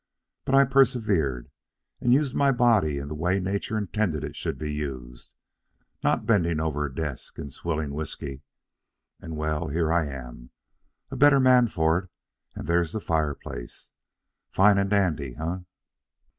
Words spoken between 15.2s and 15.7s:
eh?